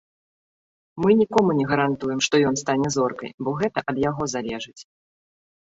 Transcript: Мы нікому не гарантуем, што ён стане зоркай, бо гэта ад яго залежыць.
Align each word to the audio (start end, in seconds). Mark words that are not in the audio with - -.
Мы 1.05 1.09
нікому 1.19 1.49
не 1.59 1.65
гарантуем, 1.73 2.19
што 2.29 2.35
ён 2.53 2.59
стане 2.63 2.87
зоркай, 2.97 3.31
бо 3.45 3.49
гэта 3.63 3.79
ад 3.93 3.97
яго 4.09 4.23
залежыць. 4.37 4.79